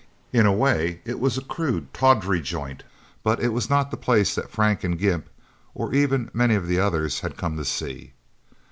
[0.33, 2.81] In a way, it was a crude, tawdry joint;
[3.21, 5.29] but it was not the place that Frank and Gimp
[5.75, 8.13] or even many of the others had come to see.